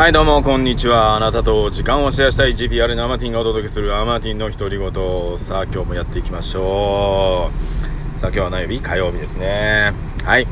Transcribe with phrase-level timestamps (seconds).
[0.00, 1.14] はい、どうも、こんにちは。
[1.14, 4.90] あなたと時間をシェアしたい GPR のアマティンがお届けするアマティンの独り言。
[5.36, 7.50] さあ、今日もやっていきましょ
[8.14, 8.18] う。
[8.18, 8.80] さあ、今日は何曜日？
[8.80, 9.92] 火曜日ですね。
[10.24, 10.46] はい。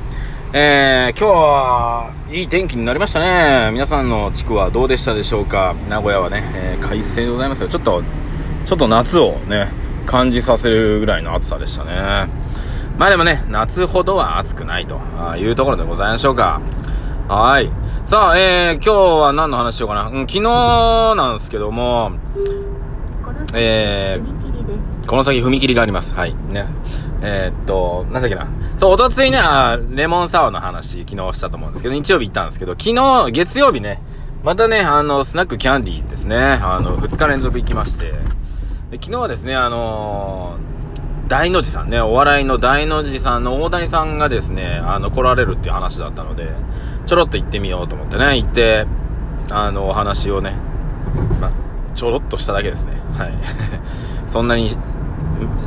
[0.53, 3.71] えー、今日はいい天気になりましたね。
[3.73, 5.75] 皆さんの地区はどうでしたでしょうか？
[5.89, 7.71] 名古屋はね、えー、快晴でございますよ。
[7.71, 8.03] ちょっと、
[8.67, 9.71] ちょっと夏をね、
[10.05, 12.31] 感じさせるぐらいの暑さでしたね。
[12.99, 15.01] まあでもね、夏ほどは暑くないと
[15.39, 16.61] いうところでございましょうか。
[17.29, 17.71] はい。
[18.07, 20.09] さあ、えー、今日は何の話しようかな。
[20.09, 20.41] うん、昨日
[21.15, 22.13] なんですけども、
[23.55, 26.15] えー、この先踏切があります。
[26.15, 26.35] はい。
[26.35, 26.65] ね。
[27.21, 28.49] えー、っと、なんだっけな。
[28.79, 29.41] そう、おとついね、
[29.91, 34.01] レモンサワーの話、昨日したと思うんですけど、日曜日行ったんですけど、昨日、月曜日ね、
[34.43, 38.13] またね、あの、スナックキャンディーですね、あの、2日連続行きまして、
[38.91, 46.49] で昨日はですね、あのー、大の字さんね、お笑いの大の字さんの大谷さんがですね、あの、来られるっていう話だったので、
[47.09, 48.87] ちょろっと行ってみようと思ってね、行って、
[49.51, 50.53] あの、お話をね、
[51.41, 51.51] ま、
[51.95, 52.93] ちょろっとしただけですね。
[53.17, 53.33] はい。
[54.29, 54.77] そんなに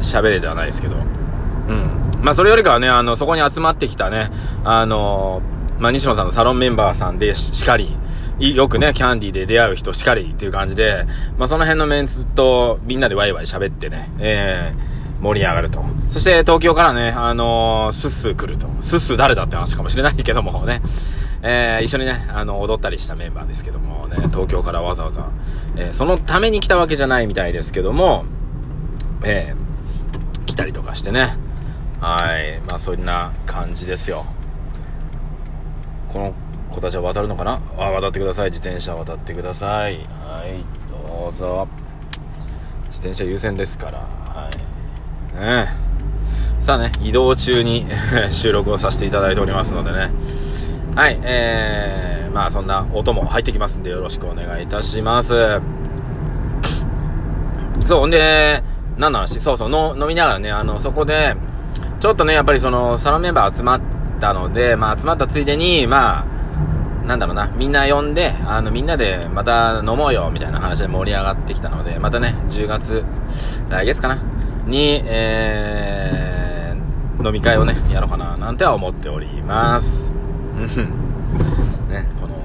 [0.02, 0.98] 喋れではないですけど。
[0.98, 2.24] うん。
[2.24, 4.30] まあ、それよりかはね、あの、そこに集まってきたね、
[4.64, 5.42] あの、
[5.80, 7.98] まあ、西野さんのサロンメンバーさんでしかり、
[8.38, 11.08] よくね、キャンディーで出会う人しかりっていう感じで、
[11.40, 14.91] まあ、その辺のメンツとみんなでワイワイ喋ってね、えー、
[15.22, 15.84] 盛り上がると。
[16.10, 18.68] そして東京からね、あのー、スッスー来ると。
[18.82, 20.82] スッスー誰だって話かもしれないけどもね、
[21.44, 25.28] えー、一緒にね、あの、踊ったりしたメンバーですけどもね、東京からわざわざ、
[25.78, 28.26] えー、そのために来たわけじゃないみたいですけども、
[29.24, 31.38] えー、来たりとかしてね、
[32.00, 34.26] はい、まあそんな感じですよ。
[36.10, 36.34] この
[36.72, 37.60] 子たちは渡るのかな？
[37.78, 38.50] あ、渡ってください。
[38.50, 39.98] 自転車渡ってください。
[39.98, 41.68] はい、どうぞ。
[42.88, 44.21] 自転車優先ですから。
[45.40, 45.82] ね
[46.62, 47.88] さあね、移動中に
[48.32, 50.12] 収録をさせていただいておりますのでね。
[50.96, 55.60] はい、えー、まあそんな音も入ってきますんでよろしくお願いいたします。
[57.88, 58.64] そう、んで、
[58.98, 59.40] 何の話？
[59.40, 61.36] そうそう、の飲みながらね、あの、そこで、
[62.00, 63.82] ちょっとね、やっぱりその、サロンメンバー集まっ
[64.20, 66.26] たので、まあ集まったついでに、ま
[67.04, 73.04] あ、なんだろうな、みんな呼んで、あの、みんなでまた飲もうよ、みたいな話で盛り上がってきたので、またね、10月、
[73.70, 74.18] 来月かな、
[74.66, 80.12] に、えー、飲み会をね、やろうかな、なんては思っております。
[80.56, 81.88] うん。
[81.90, 82.36] ね、この、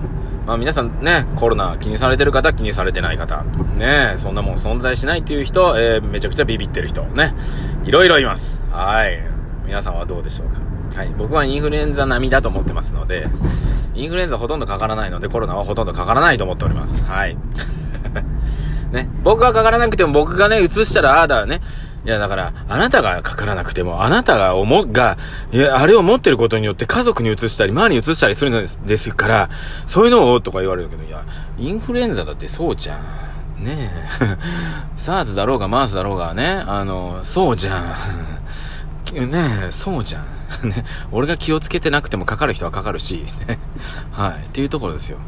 [0.46, 3.42] まあ皆さんね、コロナ気にされてる方、気にされてない方、
[3.76, 7.34] ね、そんなもん存在しないっていう人、えー、めちゃくちゃビビってる人、ね、
[7.84, 8.62] いろいろいます。
[8.70, 9.20] はい。
[9.66, 10.60] 皆さんはどうでしょうか
[10.98, 11.08] はい。
[11.18, 13.26] 僕はインフルエンザ並みだと思ってますので、
[13.94, 17.02] インフルエンザほとんどかからないので、コロナはほとんどかからないと思っております。
[17.02, 17.36] はい。
[18.92, 19.08] ね。
[19.22, 21.60] 僕はかからなくても僕がね、移したら、ああだよね、
[22.06, 25.18] いや、だから、あなたがかからなくても、あなたが思、が、
[25.50, 29.50] いや、あれを持ってることによって家族に移したり、周りに移したりするんですですから、
[29.86, 31.24] そういうのを、とか言われるけど、いや、
[31.58, 33.64] インフルエンザだってそうじゃん。
[33.64, 33.90] ね
[34.20, 34.36] え。
[34.96, 37.84] サーズだろうが、マースだろうがね、あの、そうじゃん。
[39.28, 40.68] ねえ、そうじゃん。
[40.68, 43.26] ね、俺が気をつけてなくてもかかる人はかかるし、
[44.12, 45.18] はい、っていうところですよ。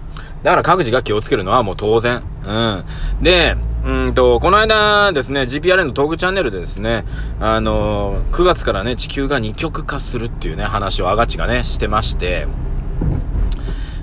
[0.43, 2.23] だから各自が気をつけるのはもう当然。
[2.47, 2.85] うん。
[3.23, 7.05] で、うんと、この間ですね、GPRN のトークチャンネルでですね、
[7.41, 12.47] あのー、9月からね、地球が二極化するっていうね、話をアガチがね、してまして、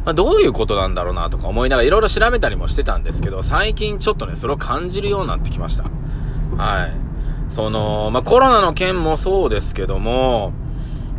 [0.05, 5.83] まあ、どういうことなんだろうなとか思いながらいろいろ調べたりもしてたんですけど、最近ちょっとね、それを感じるようになってきました。
[6.57, 6.91] はい。
[7.49, 10.53] その、まあ、コロナの件もそうですけども、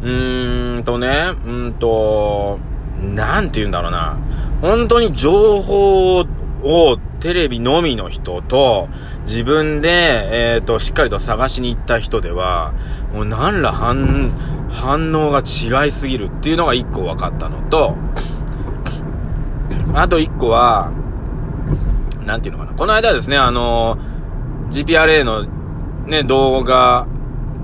[0.02, 2.58] うーんとね、うんと、
[3.02, 4.18] なんて言うんだろうな。
[4.60, 6.18] 本当に情報
[6.62, 8.88] をテレビのみの人と、
[9.22, 9.88] 自分で、
[10.54, 12.72] えっ、ー、と、しっかりと探しに行った人では、
[13.12, 14.30] もう何ら反、
[14.70, 17.96] 反応が違いすぎるっていうのが一個分かったのと、
[19.94, 20.92] あと一個は、
[22.24, 22.76] なんていうのかな。
[22.76, 23.98] この間ですね、あの、
[24.70, 25.44] GPRA の
[26.06, 27.06] ね、動画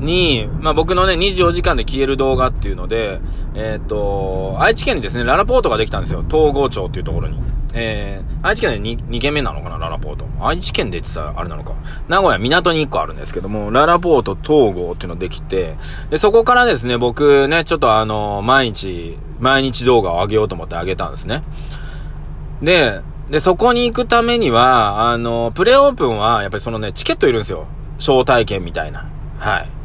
[0.03, 3.21] に、まあ、僕のね、24時間で消える動画っていうので、
[3.55, 6.25] えっ、ー、と、愛知県にですね、ララポートができたんですよ。
[6.29, 7.39] 東郷町っていうところに。
[7.75, 10.27] えー、愛知県で 2, 2軒目なのかな、ララポート。
[10.41, 11.75] 愛知県で言ってたあれなのか。
[12.09, 15.77] 名古屋港に1個あるんですけども、ララポート東郷っていうのできて、
[16.11, 21.43] で、そこからですね、僕ね、ちょっとあの、毎日、毎日動画を上げようと思って上げたんですね。
[22.61, 23.01] で、
[23.31, 27.67] で、そこに行くためには、あの、プレオープンは、やっぱりそのね、チケットいるんですよ。
[27.99, 29.09] 招待券みたいな。
[29.39, 29.82] はい。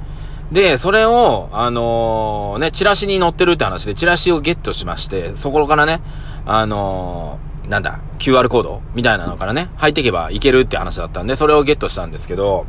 [0.51, 6.01] で、それを、あのー、ね、チラシに載ってるって話で、チラシをゲットしまして、そこからね、
[6.45, 12.65] あのー、なんだ、QR コードみたいなのからね、入っていけばいけるって話だったんで、それをゲットしたんですけど、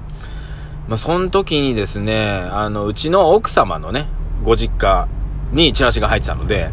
[0.88, 4.06] まあ、その時にですね、あの、うちの奥様のね、
[4.42, 5.06] ご実家
[5.52, 6.70] にチラシが入ってたので、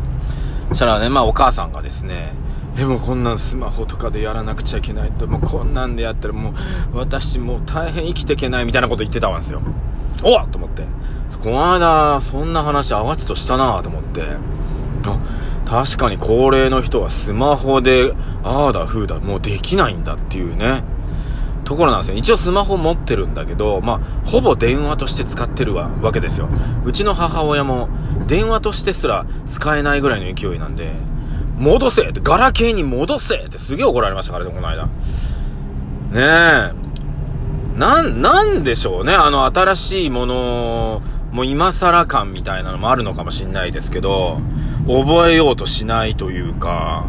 [0.69, 2.33] そしたらね、まあお母さんがですね、
[2.77, 6.53] えもこんなんスマホとかでやらなくちゃいけないともうこんなんでやったらもう
[6.93, 9.61] 私もう大変生きていけないみたいなこと言ってたわんですよ
[10.23, 10.83] おっと思って
[11.41, 14.23] この間そんな話あわちとしたなと思って
[15.65, 18.13] 確かに高齢の人はスマホで
[18.43, 20.83] ああだふうだもうできないんだっていうね
[21.63, 22.17] ところなんですよ。
[22.17, 26.47] 一応スマホ持ってるんだけど、まあ、ほぼ電話として使ってるわけですよ。
[26.85, 27.89] うちの母親も
[28.27, 30.91] 電話としてすら使えないぐらいの勢いなんで、
[31.57, 34.85] 戻せって、ガラケーに戻せってすげえ怒られましたからね、この間。
[34.85, 34.91] ね
[36.15, 37.79] え。
[37.79, 44.39] なん、なんでしょうね、あの新しいもの、もう今更感みたいなのもあるのかもしんないですけど、
[44.87, 47.05] 覚えようとしないというか、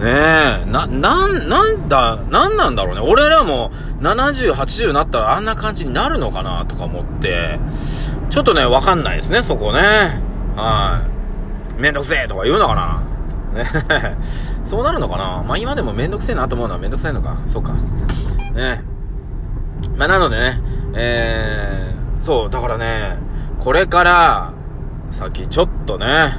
[0.00, 3.00] ねえ、な、なん、なんだ、なんなんだろうね。
[3.00, 3.70] 俺らも
[4.00, 7.58] 70、80になったらあんな感じになるのかなとか思って、
[8.30, 9.80] ちょっとね、わかんないですね、そこね。
[10.56, 11.02] は
[11.78, 11.80] い。
[11.80, 13.15] めんどくせえとか言うのかな
[13.56, 13.66] ね
[14.64, 15.42] そうなるのかな？
[15.46, 17.36] まあ今でもめんどくせえなと思うのはめんどくさいのか。
[17.46, 17.72] そうか。
[18.54, 18.82] ね
[19.96, 20.60] まあなのでね、
[20.94, 23.18] えー、そう、だからね、
[23.60, 24.52] これから、
[25.10, 26.34] 先ちょっとね、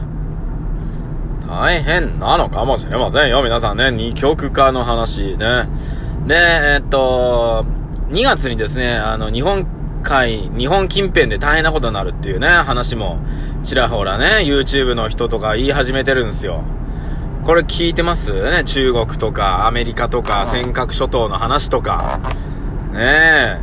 [1.48, 3.92] 大変なのかもしれませんよ、皆さんね。
[3.92, 5.68] 二極化の話ね。
[6.28, 7.66] で、えっと、
[8.10, 9.66] 2月にですね、あの、日本
[10.04, 13.20] 海、日本近辺で大変なことになるっていうね、話も、
[13.64, 16.64] ちらほらね、YouTube の人とか言い始めてるんですよ。
[17.48, 18.34] これ聞いてます？
[18.34, 22.20] ね、中国とか、アメリカとか、尖閣諸島の話とか。
[22.92, 23.58] ねえ。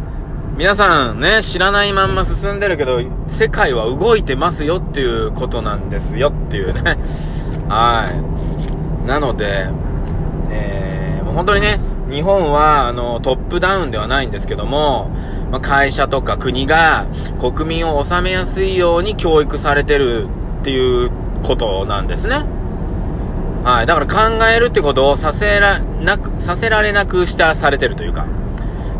[0.56, 6.96] 皆さんね、知らないまんま進んでるけど、世界は動いてますよっていうことなんですよっていうね。
[7.68, 8.06] は
[9.04, 9.06] い。
[9.06, 9.66] なので、
[10.50, 11.78] えー、もう本当にね、
[12.10, 15.10] 日本は、あの、トップダウンではないんですけども、
[15.52, 17.04] まあ、会社とか国が
[17.38, 20.24] 国民を治めやすいように教育されてる
[20.60, 21.10] っていう
[21.42, 22.46] ことなんですね。
[23.64, 23.86] はい。
[23.86, 28.26] だから考えるってことをさせらなく、させられなくしたされてるというか、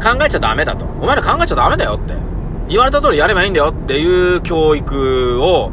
[0.03, 0.87] 考えちゃダメだと。
[1.01, 2.15] お前ら考えちゃダメだよって。
[2.69, 5.71] 言われた通りやればいいんだよっていう教育を、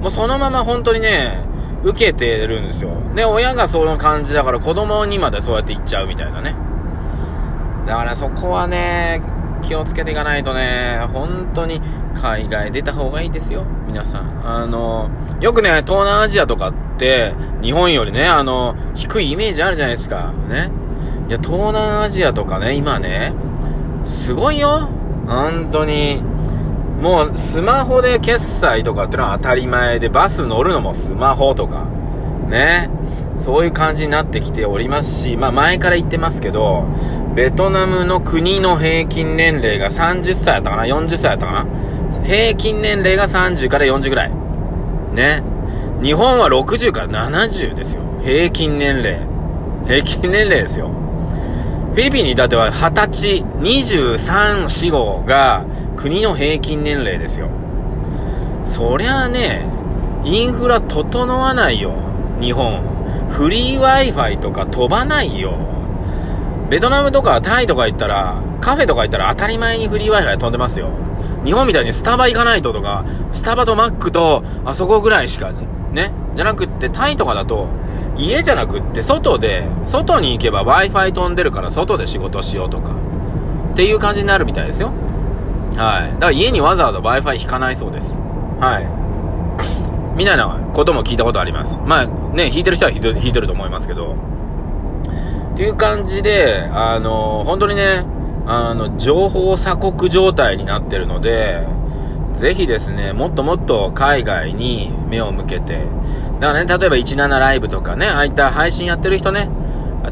[0.00, 1.38] もうそのまま本当にね、
[1.84, 2.90] 受けてるんですよ。
[3.14, 6.54] で、親がその感じだから子供にまでそうやって言っちゃうみたいなね。
[7.86, 9.22] だからそこはね、
[9.60, 11.80] 気をつけていかないとね、本当に
[12.14, 14.42] 海外出た方がいいですよ、皆さん。
[14.44, 15.10] あの、
[15.40, 20.32] よくね、東南アジアとかって、日本よりね、あの、低いイメージあるじゃないですか。
[20.48, 20.70] ね。
[21.28, 23.32] いや、東南アジアとかね、今ね、
[24.04, 24.88] すごいよ。
[25.26, 26.22] 本当に。
[27.00, 31.86] もうスマホで決済とかってのは当たり前で、バス乗るのもスマホとか、
[32.48, 32.90] ね。
[33.38, 36.84] そういう感じになってきておりますし、まあ前から言ってますけど、
[37.34, 41.66] ベトナムの国の平均年齢が30歳やったかな ?40 歳やったかな？
[42.24, 44.32] 平均年齢が30から40ぐらい。
[45.14, 45.42] ね。
[46.02, 48.02] 日本は60から70ですよ。
[48.22, 49.20] 平均年齢。
[49.86, 50.88] 平均年齢ですよ。
[50.88, 55.64] フィリピンに至っては20歳、23、4、5が
[55.96, 57.48] 国の平均年齢ですよ。
[58.64, 59.66] そりゃあね、
[60.24, 61.92] インフラ整わないよ。
[62.40, 62.80] 日本。
[63.28, 65.54] フリー Wi-Fi とか飛ばないよ。
[66.70, 70.90] ベトナムとかタイとか行ったら、カフェとか行ったら当たり前にフリー Wi-Fi 飛んでますよ。
[71.44, 75.50] 日本みたいにスタバ行かないととか、スタバとマックとあそこぐらいしか、
[75.90, 76.12] ね。
[76.36, 77.66] じゃなくって、タイとかだと、
[78.16, 82.92] 家じゃなくって外で、外に行けば Wi-Fi 飛んでるから外で仕事しようとか、
[83.72, 84.92] っていう感じになるみたいですよ。
[85.76, 86.12] はい。
[86.14, 88.16] だから家にわざわざ Wi-Fi 引かないそうです。
[88.60, 88.86] はい。
[90.16, 91.80] みたいなことも聞いたことあります。
[91.84, 93.00] まあね、引いてる人は引い
[93.32, 94.14] てると思いますけど。
[95.60, 98.06] ていう感じで、あの、本当にね、
[98.46, 101.66] あの、情報鎖国状態になってるので、
[102.32, 105.84] ぜひですね、もっともっと海外に目を向けて、
[106.40, 109.50] だからね、例えば17ライブとかね、ああいった配信やってる人ね、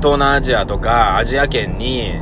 [0.03, 2.13] 東南アジアとかアジア圏に、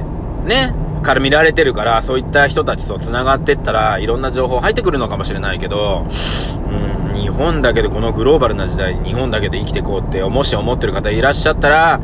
[0.45, 0.73] ね、
[1.06, 12.00] から見られてるから、そういった人たちと繋がってったら、いろんな情報入ってくるのかもしれないけど、うん、日本だけでこのグローバルな時代に日本だけで生きていこうって、もし思ってる方いらっしゃったら、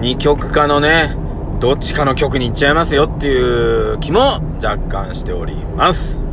[0.00, 1.14] 二極化のね、
[1.60, 6.26] どっちかの極に行っちゃいますよっていう気も若干しております。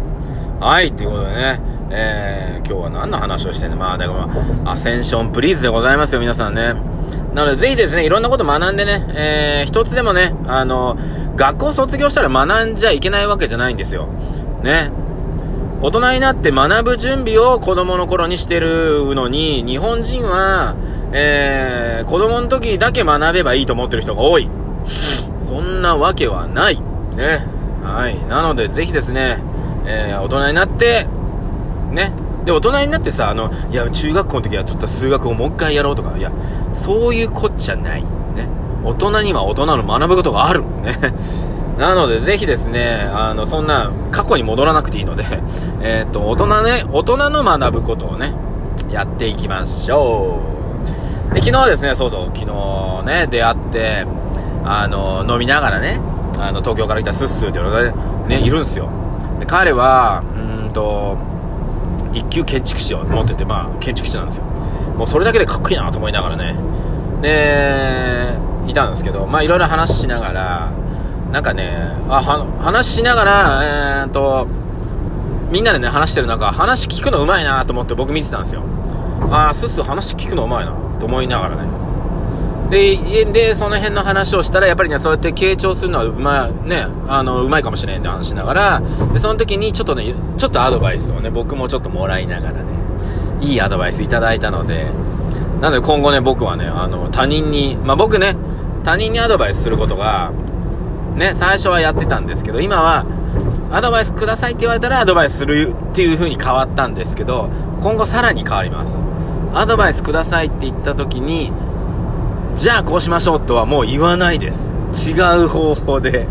[0.60, 1.60] はい、ということでね、
[1.92, 3.78] えー、今日は何の話をしてんの？
[3.78, 4.14] まあ、だか
[4.66, 6.74] ら、アセンションプリーズでございますよ、皆さんね。
[7.34, 10.98] なので、ぜひですね、いろんなこと学んでね、えー、一つでもね、あの、
[11.36, 14.08] 学校卒業したら学んじゃいけないわけじゃないんですよ。
[14.64, 14.92] ね。
[15.82, 20.76] 大人になって学ぶ準備を子供の頃にしてるのに、日本人は、
[21.12, 24.50] えー、子供の時だけ学べばいいと思ってる人が多い。
[25.42, 26.80] そんなわけはない。
[27.16, 27.46] ね。
[27.84, 28.18] はい。
[28.28, 29.40] なので、ぜひですね、
[29.86, 31.08] えー、大人になって、
[31.92, 32.14] ね。
[32.46, 36.32] で、大人になってさ、あの、いや、中学校の時やっとった数学をもう一回やろうとか、いや、
[36.72, 38.06] そういうこっちゃない。
[38.84, 40.62] 大人には大人の学ぶことがある。
[40.62, 40.96] ね。
[41.78, 45.26] なので、ぜひですね、あの、そんな、過去に戻らなくていいので、
[45.82, 48.34] えっ、と、大人ね、大人の学ぶことをね、
[48.92, 50.40] やっていきましょ
[51.32, 51.34] う。
[51.34, 54.06] で、昨日ですね、そうそう、昨日ね、出会って、
[54.66, 56.00] あの、飲みながらね、
[56.40, 57.82] あの、東京から来たスッスーっていうのが
[58.28, 58.88] ね、いるんですよ。
[59.40, 61.18] で、彼は、うんと、
[62.14, 64.44] 一級建築士を持ってて、まあ、建築士なんですよ。
[64.98, 66.56] もうそれだけでかっこいいなと思いながらね。
[67.22, 68.23] で、
[68.68, 70.72] いたんですけど、まあいろいろ話しながら、
[71.32, 71.72] なんかね、
[72.10, 74.48] あ、は、話しながら、えー、っと、
[75.52, 78.62] みんなでね、話してる中、話聞くのうまいなと思って僕見てたんですよ。
[79.32, 81.64] あー、スッス話聞くのうまいなと思いながらね。
[82.70, 92.60] で、で、その辺の話をしたら、やっぱりね、そうやって傾聴するのはまい、ね、あの、うまいかもしれんって話しながら、で、その時にちょっとね、ちょっとアドバイスをね、僕もちょっともらいながらね、
[93.42, 94.88] いいアドバイスいただいたので、
[95.62, 98.36] なので今後ね、僕はね、あの、他人に、まあ、僕ね、
[98.84, 100.32] 他人にアドバイスすることが、
[101.16, 103.06] ね、最初はやってたんですけど、今は、
[103.72, 107.50] アドバイスくださいって言われたらアドバイスするっていう風に変わったんですけど、
[107.82, 109.06] 今後さらに変わります。
[109.54, 111.52] アドバイスくださいって言った時に、
[112.56, 114.72] じゃあこうしましょうとはもう言わないです。
[115.10, 115.14] 違
[115.44, 116.28] う方法で、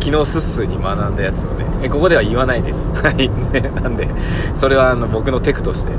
[0.00, 2.88] 昨日スッスーに学んだやつをね、え、ここでは言わないです。
[3.02, 3.28] はい。
[3.28, 4.08] ね、なんで、
[4.54, 5.92] それはあの僕のテクとして。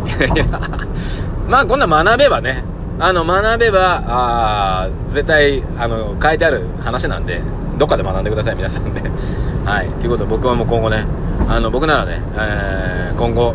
[1.49, 2.63] まあこんな学べばね、
[2.97, 7.41] あの学べば、あ絶対、あの、書いてある話なんで、
[7.77, 9.01] どっかで学んでください、皆さんで。
[9.65, 9.89] はい。
[9.99, 11.05] ということで僕はもう今後ね、
[11.49, 13.53] あの、僕ならね、えー、今後、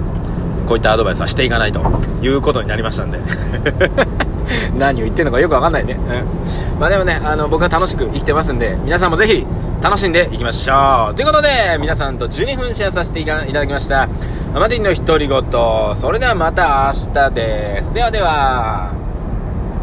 [0.66, 1.80] こういったアドバイスはしていかないと
[2.22, 3.18] いうことになりましたんで。
[4.76, 5.94] 何を言ってんのかよくわかんないね。
[5.94, 6.80] うん。
[6.80, 9.46] まあでもね、あの、僕は楽しく生きてますんで、皆さんもぜひ、
[9.80, 11.14] 楽しんでいきましょう。
[11.14, 11.48] ということで、
[11.80, 14.08] 皆さんと12分シェアさせていただきました。
[14.54, 15.42] マディンの独り言。
[15.94, 17.92] それではまた明日です。
[17.94, 18.99] ではでは。